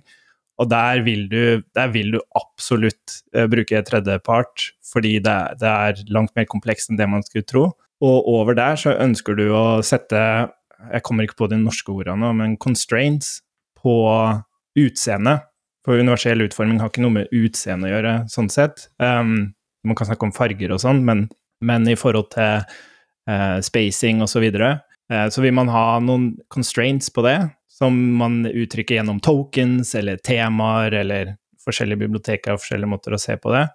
Og 0.61 0.69
der 0.69 1.01
vil 1.05 1.25
du, 1.31 1.63
der 1.73 1.89
vil 1.93 2.13
du 2.15 2.19
absolutt 2.37 3.21
uh, 3.33 3.47
bruke 3.49 3.81
tredjepart, 3.87 4.67
fordi 4.85 5.15
det, 5.23 5.37
det, 5.61 5.71
er 5.71 6.03
langt 6.13 6.35
mer 6.37 6.45
komplekst 6.49 6.91
enn 6.91 6.99
det 6.99 7.09
man 7.09 7.25
skulle 7.25 7.47
tro. 7.49 7.63
Og 8.01 8.27
over 8.29 8.57
der 8.57 8.77
så 8.81 8.95
ønsker 8.97 9.37
du 9.37 9.47
å 9.53 9.81
sette 9.85 10.17
Jeg 10.89 11.03
kommer 11.05 11.27
ikke 11.27 11.43
på 11.43 11.49
de 11.51 11.59
norske 11.61 11.93
ordene 11.93 12.31
men 12.33 12.57
constraints 12.57 13.41
på 13.77 13.93
utseendet. 14.77 15.47
For 15.85 15.97
universell 15.97 16.41
utforming 16.45 16.79
har 16.81 16.91
ikke 16.91 17.03
noe 17.05 17.15
med 17.15 17.33
utseende 17.33 17.89
å 17.89 17.91
gjøre, 17.91 18.13
sånn 18.29 18.49
sett. 18.53 18.87
Um, 19.01 19.53
man 19.85 19.97
kan 19.97 20.09
snakke 20.09 20.27
om 20.27 20.33
farger 20.35 20.73
og 20.75 20.81
sånn, 20.83 21.01
men, 21.05 21.25
men, 21.65 21.87
i 21.89 21.97
forhold 21.97 22.29
til 22.35 22.61
uh, 22.61 23.57
spacing 23.65 24.21
osv. 24.21 24.35
Så, 24.35 24.43
videre, 24.43 24.69
uh, 25.13 25.25
så 25.33 25.41
vil 25.41 25.55
man 25.57 25.71
ha 25.73 25.97
noen 26.03 26.35
constraints 26.53 27.09
på 27.13 27.25
det, 27.25 27.39
som 27.81 27.97
man 28.17 28.43
uttrykker 28.45 28.99
gjennom 28.99 29.21
tokens 29.23 29.95
eller 29.97 30.21
temaer 30.21 30.93
eller 31.01 31.35
forskjellige 31.65 32.03
biblioteker 32.03 32.53
og 32.53 32.61
forskjellige 32.61 32.91
måter 32.91 33.15
å 33.15 33.21
se 33.21 33.37
på 33.41 33.53
det. 33.53 33.65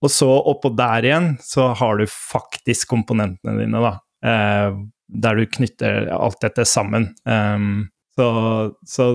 Og 0.00 0.12
så 0.12 0.28
oppå 0.28 0.72
der 0.76 1.04
igjen 1.04 1.34
så 1.44 1.70
har 1.76 2.00
du 2.00 2.06
faktisk 2.08 2.88
komponentene 2.92 3.58
dine, 3.60 3.82
da. 3.84 3.92
Eh, 4.24 4.80
der 5.10 5.36
du 5.36 5.44
knytter 5.58 6.08
alt 6.14 6.38
dette 6.40 6.64
sammen. 6.68 7.08
Um, 7.26 7.90
så, 8.16 8.26
så 8.86 9.06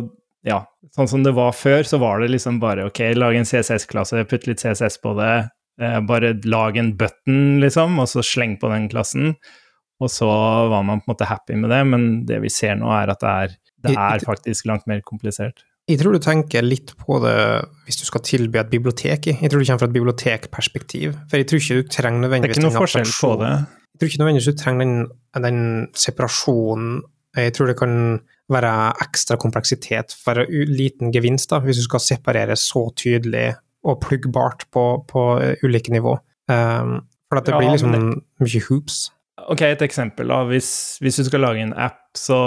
ja, 0.45 0.59
sånn 0.93 1.09
som 1.09 1.23
det 1.25 1.33
var 1.37 1.55
før, 1.57 1.85
så 1.87 1.97
var 2.01 2.19
det 2.21 2.33
liksom 2.33 2.59
bare 2.61 2.89
ok, 2.89 3.01
lag 3.15 3.37
en 3.37 3.47
CSS-klasse, 3.47 4.25
putt 4.29 4.45
litt 4.49 4.61
CSS 4.61 4.99
på 5.01 5.13
det, 5.17 5.47
Eh, 5.81 6.01
bare 6.01 6.33
lag 6.43 6.77
en 6.77 6.97
button, 6.97 7.59
liksom, 7.59 7.99
og 7.99 8.09
så 8.09 8.23
sleng 8.23 8.55
på 8.59 8.69
den 8.71 8.87
klassen. 8.89 9.35
Og 9.99 10.11
så 10.11 10.27
var 10.71 10.83
man 10.83 11.01
på 11.01 11.09
en 11.09 11.13
måte 11.13 11.27
happy 11.27 11.55
med 11.59 11.71
det, 11.71 11.81
men 11.87 12.07
det 12.27 12.39
vi 12.43 12.51
ser 12.51 12.77
nå, 12.79 12.89
er 12.95 13.11
at 13.11 13.23
det 13.23 13.33
er, 13.45 13.55
det 13.83 13.95
er 13.95 14.23
faktisk 14.25 14.67
langt 14.69 14.87
mer 14.87 15.01
komplisert. 15.05 15.65
Jeg 15.85 15.99
tror 16.01 16.15
du 16.15 16.21
tenker 16.23 16.65
litt 16.65 16.95
på 16.97 17.19
det 17.21 17.37
hvis 17.85 17.99
du 18.01 18.05
skal 18.07 18.23
tilby 18.25 18.57
et 18.57 18.71
bibliotek. 18.71 19.27
Jeg 19.29 19.51
tror 19.51 19.61
du 19.61 19.67
kommer 19.67 19.83
fra 19.83 19.89
et 19.91 19.97
bibliotekperspektiv. 19.97 21.17
For 21.29 21.37
jeg 21.37 21.49
tror 21.49 21.61
ikke 21.61 21.81
du 21.81 21.91
trenger 21.93 22.23
nødvendigvis 22.23 22.55
Det 22.55 22.63
er 22.63 22.65
ikke 22.65 22.71
noe 22.71 22.85
forskjell 22.85 23.11
på 23.19 23.33
det. 23.43 23.51
Jeg 23.93 23.99
tror 23.99 24.09
ikke 24.09 24.21
nødvendigvis 24.23 24.47
du 24.49 24.63
trenger 24.63 24.85
den, 24.85 24.95
den 25.45 25.59
separasjonen. 25.93 26.95
Jeg 27.37 27.53
tror 27.53 27.69
det 27.69 27.77
kan 27.77 27.93
være 28.49 28.71
ekstra 29.05 29.37
kompleksitet 29.41 30.15
for 30.23 30.41
liten 30.49 31.13
gevinst, 31.13 31.49
da, 31.51 31.59
hvis 31.61 31.81
du 31.81 31.85
skal 31.85 32.01
separere 32.01 32.57
så 32.57 32.87
tydelig 32.97 33.51
og 33.85 33.99
pluggbart 34.01 34.65
på, 34.73 34.85
på 35.09 35.25
ulike 35.65 35.93
nivå. 35.93 36.15
Um, 36.49 37.03
for 37.29 37.41
at 37.41 37.45
det 37.45 37.53
ja, 37.53 37.61
blir 37.61 37.73
liksom 37.73 37.93
det... 37.93 38.01
mye 38.41 38.61
hoops. 38.69 38.99
Ok, 39.45 39.61
et 39.61 39.83
eksempel. 39.85 40.27
da. 40.31 40.41
Hvis, 40.49 40.97
hvis, 41.01 41.19
du 41.19 41.27
skal 41.27 41.43
lage 41.45 41.61
en 41.61 41.75
app, 41.77 42.01
så 42.17 42.37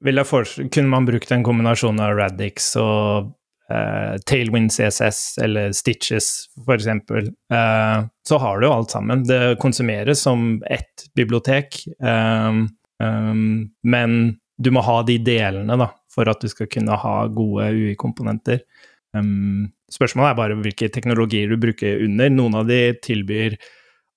kunne 0.00 0.88
man 0.88 1.08
brukt 1.08 1.32
en 1.32 1.44
kombinasjon 1.44 2.00
av 2.00 2.14
Radix 2.16 2.70
og 2.80 3.32
uh, 3.72 4.14
Tailwind 4.28 4.72
CSS 4.72 5.40
eller 5.44 5.74
Stitches, 5.76 6.48
eksempel. 6.72 7.32
Uh, 7.52 8.06
så 8.26 8.40
har 8.40 8.60
du 8.60 8.68
jo 8.68 8.74
alt 8.74 8.94
sammen. 8.94 9.24
Det 9.28 9.58
konsumeres 9.60 10.22
som 10.24 10.62
ett 10.70 11.10
bibliotek, 11.18 11.82
um, 12.00 12.68
um, 13.02 13.68
men 13.82 14.38
du 14.60 14.70
må 14.72 14.84
ha 14.84 15.00
de 15.04 15.18
delene 15.24 15.76
da, 15.80 15.90
for 16.12 16.28
at 16.28 16.40
du 16.40 16.48
skal 16.52 16.70
kunne 16.72 16.96
ha 17.00 17.16
gode 17.32 17.68
UI-komponenter. 17.76 18.62
Um, 19.16 19.68
spørsmålet 19.92 20.32
er 20.32 20.40
bare 20.40 20.58
hvilke 20.62 20.88
teknologier 20.92 21.52
du 21.52 21.60
bruker 21.60 22.04
under. 22.06 22.32
Noen 22.32 22.56
av 22.62 22.68
de 22.70 22.80
tilbyr 23.04 23.58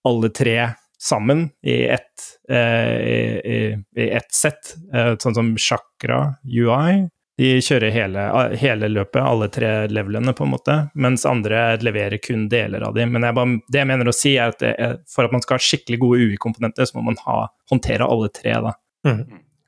alle 0.08 0.30
tre 0.36 0.58
sammen 1.04 1.50
i 1.66 1.84
ett, 1.92 2.28
eh, 2.50 3.76
ett 3.96 4.32
sett, 4.32 4.76
uh, 4.96 5.14
sånn 5.20 5.36
som 5.36 5.52
Chakra 5.60 6.36
UI. 6.48 7.10
De 7.38 7.50
kjører 7.66 7.92
hele, 7.92 8.24
hele, 8.62 8.88
løpet, 8.94 9.20
alle 9.20 9.50
tre 9.52 9.72
levelene, 9.90 10.36
på 10.38 10.46
en 10.46 10.54
måte, 10.54 10.76
mens 10.94 11.26
andre 11.26 11.80
leverer 11.82 12.22
kun 12.24 12.46
deler 12.50 12.86
av 12.86 12.94
dem. 12.96 13.12
Men 13.16 13.26
jeg 13.26 13.36
bare, 13.40 13.58
det 13.74 13.82
jeg 13.82 13.90
mener 13.90 14.12
å 14.12 14.16
si, 14.16 14.36
er 14.38 14.54
at 14.54 14.64
er, 14.68 15.00
for 15.10 15.26
at 15.26 15.34
man 15.34 15.42
skal 15.44 15.58
ha 15.58 15.66
skikkelig 15.66 16.00
gode 16.04 16.22
UI-komponenter, 16.28 16.88
så 16.88 17.00
må 17.00 17.08
man 17.10 17.20
ha, 17.26 17.40
håndtere 17.74 18.08
alle 18.08 18.30
tre, 18.32 18.54
da. 18.64 18.76
Mm. 19.10 19.24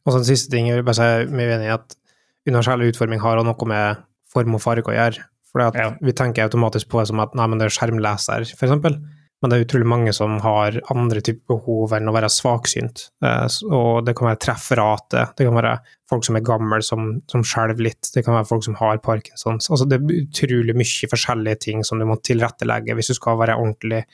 Og 0.06 0.14
så 0.14 0.22
en 0.22 0.28
siste 0.28 0.54
ting, 0.54 0.70
jeg 0.70 0.80
vil 0.80 0.86
bare 0.88 1.02
si 1.02 1.34
meg 1.34 1.56
enig 1.58 1.72
i 1.72 1.76
at 1.76 1.98
universell 2.46 2.86
utforming 2.86 3.24
har 3.24 3.42
noe 3.42 3.72
med 3.72 4.06
form 4.32 4.56
og 4.56 4.64
farge 4.64 4.94
å 4.94 4.96
gjøre. 4.96 5.26
For 5.50 5.64
ja. 5.64 5.92
vi 6.04 6.14
tenker 6.14 6.46
automatisk 6.46 6.92
på 6.92 7.02
det 7.02 7.10
som 7.10 7.22
at 7.24 7.34
nei, 7.38 7.48
men 7.50 7.60
det 7.60 7.70
er 7.70 7.76
skjermleser, 7.76 8.46
f.eks. 8.46 9.00
Men 9.42 9.52
det 9.52 9.58
er 9.58 9.66
utrolig 9.66 9.88
mange 9.90 10.14
som 10.16 10.38
har 10.42 10.78
andre 10.94 11.22
typer 11.22 11.56
behov 11.58 11.92
enn 11.94 12.08
å 12.10 12.14
være 12.16 12.30
svaksynt. 12.32 13.10
Eh, 13.26 13.58
og 13.68 14.06
det 14.08 14.16
kan 14.18 14.30
være 14.30 14.42
trefferate, 14.46 15.26
det 15.36 15.48
kan 15.48 15.58
være 15.58 15.74
folk 16.10 16.26
som 16.28 16.38
er 16.40 16.46
gamle, 16.46 16.80
som, 16.86 17.10
som 17.32 17.44
skjelver 17.46 17.90
litt, 17.90 18.10
det 18.16 18.24
kan 18.26 18.38
være 18.38 18.48
folk 18.50 18.64
som 18.66 18.78
har 18.80 19.02
Parkinsons. 19.06 19.68
Altså 19.70 19.88
det 19.90 20.00
er 20.00 20.24
utrolig 20.24 20.78
mye 20.78 21.12
forskjellige 21.12 21.62
ting 21.68 21.84
som 21.86 22.00
du 22.02 22.08
må 22.10 22.18
tilrettelegge 22.24 22.96
hvis 22.96 23.12
du 23.12 23.18
skal 23.20 23.38
være 23.42 23.58
ordentlig 23.60 24.06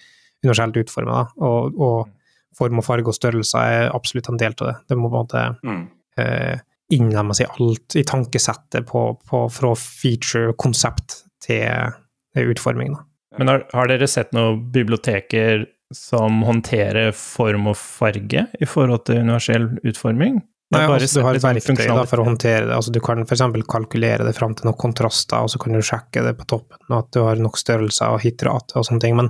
universelt 0.43 0.81
utforma. 0.81 1.25
Og, 1.43 1.77
og, 1.77 2.17
form 2.57 2.81
og 2.81 2.83
farge 2.83 3.07
og 3.07 3.15
størrelse 3.15 3.59
er 3.63 3.93
absolutt 3.95 4.27
en 4.27 4.39
del 4.41 4.51
av 4.57 4.67
det. 4.67 4.73
Det 4.91 4.97
må 4.99 5.07
på 5.07 5.21
en 5.21 5.23
måte 5.23 5.43
mm. 5.63 5.83
eh, 6.19 7.45
alt, 7.47 7.95
i 7.95 8.03
tankesettet 8.03 8.89
på, 8.89 9.05
på, 9.29 9.45
fra 9.55 9.71
feature, 9.79 10.51
konsept 10.59 11.21
til 11.39 11.95
utforming. 12.35 12.97
Da. 12.97 13.05
Men 13.39 13.51
har, 13.51 13.65
har, 13.71 13.87
dere 13.91 14.09
sett 14.11 14.33
noen 14.35 14.59
biblioteker 14.73 15.65
som 15.95 16.41
håndterer 16.47 17.11
form 17.15 17.69
og 17.71 17.77
farge 17.79 18.45
i 18.59 18.67
forhold 18.67 19.05
til 19.07 19.21
universell 19.23 19.69
utforming? 19.87 20.41
Nei, 20.71 20.85
altså, 20.87 21.19
du 21.19 21.25
har 21.25 21.35
et 21.35 21.43
verktøy 21.43 21.81
da, 21.83 22.03
for 22.07 22.23
å 22.23 22.25
håndtere 22.29 22.67
det. 22.69 22.75
Altså, 22.77 22.93
du 22.95 23.01
kan 23.03 23.25
f.eks. 23.25 23.43
kalkulere 23.67 24.23
det 24.23 24.35
fram 24.37 24.53
til 24.55 24.69
noen 24.69 24.79
kontraster, 24.79 25.43
og 25.43 25.51
så 25.51 25.59
kan 25.59 25.75
du 25.75 25.83
sjekke 25.83 26.23
det 26.23 26.37
på 26.39 26.47
toppen, 26.47 26.79
at 26.95 27.09
du 27.11 27.19
har 27.25 27.41
nok 27.43 27.59
størrelser 27.59 28.15
og 28.15 28.23
hitrate 28.23 28.79
og 28.79 28.87
sånne 28.87 29.03
ting. 29.03 29.17
Men, 29.19 29.27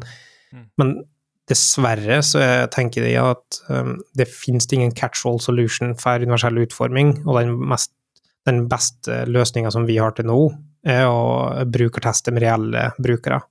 mm. 0.54 0.68
men 0.82 0.94
dessverre 1.50 2.20
så 2.26 2.44
tenker 2.74 3.08
jeg 3.10 3.18
at 3.22 3.62
um, 3.74 3.96
det 4.18 4.30
finnes 4.30 4.70
ingen 4.70 4.94
catch-all 4.98 5.42
solution 5.42 5.96
for 5.98 6.22
universell 6.22 6.62
utforming, 6.62 7.16
og 7.26 7.40
den, 7.40 7.56
mest, 7.74 7.96
den 8.46 8.68
beste 8.70 9.24
løsninga 9.26 9.74
som 9.74 9.90
vi 9.90 9.98
har 9.98 10.14
til 10.18 10.30
nå, 10.30 10.44
er 10.86 11.08
å 11.10 11.66
brukerteste 11.70 12.34
med 12.34 12.46
reelle 12.46 12.92
brukere. 13.02 13.42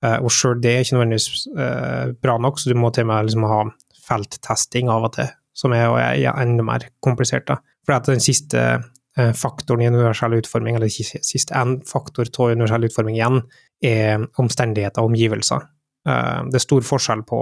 Uh, 0.00 0.16
og 0.24 0.32
sjøl 0.32 0.60
det 0.64 0.72
er 0.72 0.84
ikke 0.84 0.96
nødvendigvis 0.96 1.42
uh, 1.52 2.12
bra 2.24 2.38
nok, 2.40 2.60
så 2.60 2.70
du 2.70 2.78
må 2.80 2.88
til 2.94 3.04
og 3.04 3.10
med 3.10 3.26
liksom 3.28 3.44
ha 3.50 3.58
felttesting 4.06 4.88
av 4.92 5.10
og 5.10 5.12
til, 5.18 5.28
som 5.56 5.74
er, 5.76 5.92
er 6.00 6.40
enda 6.40 6.64
mer 6.64 6.86
komplisert. 7.04 7.44
da. 7.50 7.58
For 7.84 7.98
at 7.98 8.08
den 8.08 8.24
siste 8.24 8.62
uh, 8.80 9.32
faktoren 9.36 9.84
i 9.84 9.90
universell 9.92 10.38
utforming, 10.38 10.78
eller 10.78 10.88
siste 10.88 11.56
en 11.58 11.78
faktor 11.88 12.30
av 12.32 12.54
universell 12.54 12.88
utforming 12.88 13.18
igjen, 13.18 13.42
er 13.84 14.24
omstendigheter 14.40 15.04
og 15.04 15.12
omgivelser. 15.12 15.68
det 16.04 16.56
er 16.56 16.62
stor 16.62 16.84
forskjell 16.84 17.22
på 17.28 17.38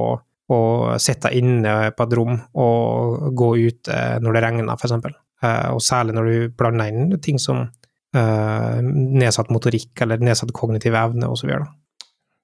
å 0.54 0.58
sitte 1.02 1.32
inne 1.34 1.90
på 1.94 2.04
et 2.06 2.14
rom 2.14 2.36
og 2.58 3.34
gå 3.38 3.48
ut 3.58 3.90
når 4.22 4.36
det 4.36 4.42
regner, 4.44 4.70
f.eks. 4.78 4.94
Og 5.74 5.82
særlig 5.82 6.14
når 6.14 6.30
du 6.30 6.54
blander 6.58 6.92
inn 6.92 7.18
ting 7.22 7.42
som 7.42 7.64
nedsatt 8.14 9.50
motorikk 9.50 9.98
eller 10.06 10.22
nedsatt 10.22 10.54
kognitiv 10.54 10.94
evne 10.94 11.26
osv. 11.26 11.50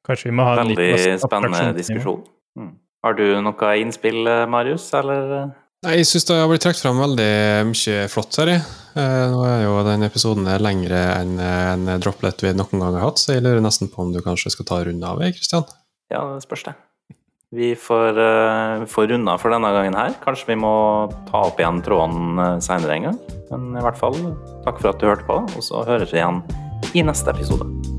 Kanskje 0.04 0.30
vi 0.30 0.36
må 0.36 0.46
ha 0.46 0.56
en 0.56 0.68
Veldig 0.68 0.78
liten 0.78 1.20
spennende 1.22 1.66
diskusjon. 1.76 2.24
Mm. 2.58 2.72
Har 3.04 3.16
du 3.18 3.26
noe 3.44 3.74
innspill, 3.80 4.24
Marius, 4.48 4.88
eller? 4.96 5.52
Nei, 5.84 5.98
jeg 6.00 6.08
syns 6.08 6.24
det 6.28 6.38
har 6.38 6.48
blitt 6.48 6.62
trukket 6.64 6.80
fram 6.80 7.00
veldig 7.02 7.32
mye 7.68 8.06
flott 8.08 8.38
her. 8.40 8.54
Eh, 8.54 9.24
nå 9.32 9.42
er 9.44 9.66
jo 9.66 9.74
den 9.84 10.06
episoden 10.06 10.48
lengre 10.62 11.00
enn 11.18 11.36
en 11.36 11.90
droplet 12.00 12.40
vi 12.46 12.54
noen 12.56 12.80
gang 12.80 12.96
har 12.96 13.10
hatt, 13.10 13.20
så 13.20 13.34
jeg 13.34 13.44
lurer 13.44 13.60
nesten 13.64 13.92
på 13.92 14.00
om 14.04 14.14
du 14.14 14.22
kanskje 14.24 14.54
skal 14.54 14.68
ta 14.70 14.80
runde 14.86 15.10
av, 15.10 15.20
Kristian? 15.36 15.66
Ja, 16.12 16.24
det 16.32 16.46
spørs 16.46 16.64
det. 16.70 16.76
Vi 17.54 17.74
får, 17.78 18.16
uh, 18.18 18.86
får 18.90 19.12
runda 19.12 19.36
for 19.38 19.54
denne 19.54 19.70
gangen 19.76 19.94
her. 19.98 20.16
Kanskje 20.24 20.54
vi 20.54 20.58
må 20.64 20.74
ta 21.28 21.44
opp 21.50 21.60
igjen 21.60 21.84
tråden 21.86 22.40
seinere 22.64 22.96
en 22.96 23.10
gang. 23.10 23.20
Men 23.52 23.74
i 23.78 23.84
hvert 23.84 24.00
fall, 24.00 24.18
takk 24.66 24.80
for 24.80 24.94
at 24.94 25.02
du 25.02 25.10
hørte 25.10 25.28
på, 25.28 25.42
og 25.44 25.62
så 25.68 25.84
høres 25.86 26.14
vi 26.14 26.22
igjen 26.22 26.42
i 26.94 27.06
neste 27.06 27.30
episode. 27.30 27.93